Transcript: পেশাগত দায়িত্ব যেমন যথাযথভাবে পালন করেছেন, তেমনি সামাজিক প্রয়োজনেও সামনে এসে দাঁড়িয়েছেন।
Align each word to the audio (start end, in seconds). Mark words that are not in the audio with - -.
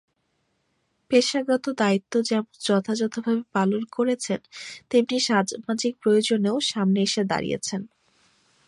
পেশাগত 1.11 1.65
দায়িত্ব 1.77 2.13
যেমন 2.21 2.51
যথাযথভাবে 2.65 3.43
পালন 3.53 3.81
করেছেন, 3.91 4.39
তেমনি 4.89 5.17
সামাজিক 5.27 5.93
প্রয়োজনেও 6.03 6.57
সামনে 6.71 6.99
এসে 7.07 7.21
দাঁড়িয়েছেন। 7.23 7.81